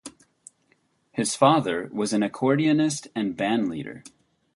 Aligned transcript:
His 1.11 1.35
father 1.35 1.87
was 1.93 2.11
an 2.11 2.21
accordionist 2.23 3.05
and 3.13 3.37
bandleader. 3.37 4.03